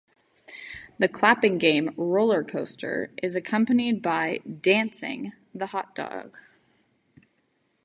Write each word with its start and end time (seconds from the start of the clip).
The 0.97 1.07
clapping 1.07 1.59
game 1.59 1.93
"roller 1.95 2.43
coaster" 2.43 3.11
is 3.21 3.35
accompanied 3.35 4.01
by 4.01 4.39
"dancing" 4.39 5.31
the 5.53 5.67
"hot 5.67 5.93
dog". 5.93 6.39